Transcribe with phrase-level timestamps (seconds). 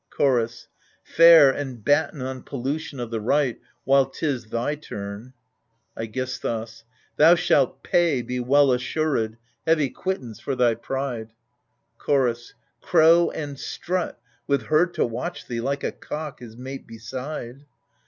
[0.09, 0.67] Chorus
[1.03, 5.33] Fare and batten on pollution of the right, while 'tis thy turn.
[5.95, 6.85] iEGISTHUS
[7.17, 9.37] Thou shalt pay, be well assured,
[9.67, 11.33] heavy quittance for thy pride.
[11.99, 17.63] Chorus Crow and strut, with her to watch thee, like a cock, his mate beside